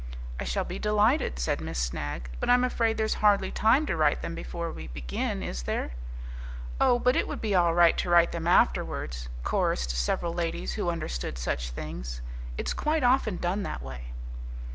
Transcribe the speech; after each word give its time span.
"I 0.39 0.45
shall 0.45 0.63
be 0.63 0.79
delighted," 0.79 1.37
said 1.37 1.61
Miss 1.61 1.77
Snagg, 1.77 2.31
"but 2.39 2.49
I'm 2.49 2.63
afraid 2.63 2.97
there's 2.97 3.13
hardly 3.21 3.51
time 3.51 3.85
to 3.85 3.95
write 3.95 4.23
them 4.23 4.33
before 4.33 4.71
we 4.71 4.87
begin, 4.87 5.43
is 5.43 5.61
there?" 5.61 5.91
"Oh, 6.79 6.97
but 6.97 7.15
it 7.15 7.27
would 7.27 7.39
be 7.39 7.53
all 7.53 7.75
right 7.75 7.95
to 7.99 8.09
write 8.09 8.31
them 8.31 8.47
afterwards," 8.47 9.29
chorussed 9.43 9.91
several 9.91 10.33
ladies 10.33 10.73
who 10.73 10.89
understood 10.89 11.37
such 11.37 11.69
things; 11.69 12.21
"it's 12.57 12.73
quite 12.73 13.03
often 13.03 13.37
done 13.37 13.61
that 13.61 13.83
way." 13.83 14.05